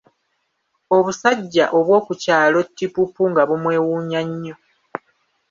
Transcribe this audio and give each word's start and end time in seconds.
Obusajja 0.95 1.65
obw'oku 1.77 2.11
kyalo 2.23 2.59
Tipupu 2.75 3.21
nga 3.31 3.41
bumwewuunya 3.49 4.21
nnyo. 4.29 4.55